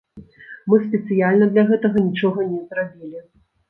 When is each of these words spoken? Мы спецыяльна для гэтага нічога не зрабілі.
Мы 0.73 0.79
спецыяльна 0.85 1.51
для 1.53 1.67
гэтага 1.71 1.97
нічога 2.09 2.51
не 2.53 2.61
зрабілі. 2.67 3.27